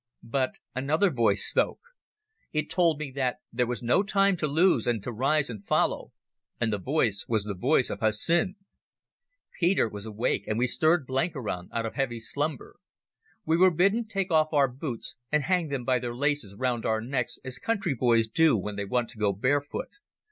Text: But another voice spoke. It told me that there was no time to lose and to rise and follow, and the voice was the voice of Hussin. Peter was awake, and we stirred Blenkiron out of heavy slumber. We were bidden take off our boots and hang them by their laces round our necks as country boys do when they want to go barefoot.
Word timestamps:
But 0.23 0.55
another 0.73 1.11
voice 1.11 1.45
spoke. 1.47 1.79
It 2.51 2.71
told 2.71 2.97
me 2.99 3.11
that 3.11 3.37
there 3.53 3.67
was 3.67 3.83
no 3.83 4.01
time 4.01 4.35
to 4.37 4.47
lose 4.47 4.87
and 4.87 5.03
to 5.03 5.11
rise 5.11 5.47
and 5.47 5.63
follow, 5.63 6.11
and 6.59 6.73
the 6.73 6.79
voice 6.79 7.25
was 7.27 7.43
the 7.43 7.53
voice 7.53 7.91
of 7.91 7.99
Hussin. 7.99 8.55
Peter 9.59 9.87
was 9.87 10.07
awake, 10.07 10.45
and 10.47 10.57
we 10.57 10.65
stirred 10.65 11.05
Blenkiron 11.05 11.69
out 11.71 11.85
of 11.85 11.93
heavy 11.93 12.19
slumber. 12.19 12.77
We 13.45 13.57
were 13.57 13.69
bidden 13.69 14.07
take 14.07 14.31
off 14.31 14.51
our 14.53 14.67
boots 14.67 15.17
and 15.31 15.43
hang 15.43 15.67
them 15.67 15.85
by 15.85 15.99
their 15.99 16.15
laces 16.15 16.55
round 16.55 16.83
our 16.83 16.99
necks 17.01 17.37
as 17.45 17.59
country 17.59 17.93
boys 17.93 18.27
do 18.27 18.57
when 18.57 18.77
they 18.77 18.85
want 18.85 19.07
to 19.09 19.19
go 19.19 19.31
barefoot. 19.33 19.97